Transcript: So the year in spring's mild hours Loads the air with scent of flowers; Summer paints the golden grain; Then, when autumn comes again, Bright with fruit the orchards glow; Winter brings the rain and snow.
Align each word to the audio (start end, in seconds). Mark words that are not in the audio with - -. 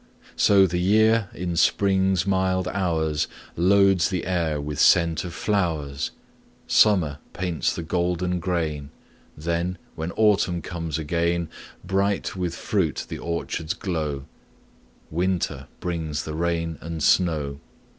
So 0.35 0.65
the 0.65 0.79
year 0.79 1.29
in 1.31 1.55
spring's 1.55 2.25
mild 2.25 2.67
hours 2.69 3.27
Loads 3.55 4.09
the 4.09 4.25
air 4.25 4.59
with 4.59 4.79
scent 4.79 5.23
of 5.23 5.31
flowers; 5.31 6.09
Summer 6.65 7.19
paints 7.33 7.75
the 7.75 7.83
golden 7.83 8.39
grain; 8.39 8.89
Then, 9.37 9.77
when 9.93 10.11
autumn 10.13 10.63
comes 10.63 10.97
again, 10.97 11.49
Bright 11.83 12.35
with 12.35 12.55
fruit 12.55 13.05
the 13.09 13.19
orchards 13.19 13.75
glow; 13.75 14.25
Winter 15.11 15.67
brings 15.79 16.23
the 16.23 16.33
rain 16.33 16.79
and 16.81 17.03
snow. 17.03 17.59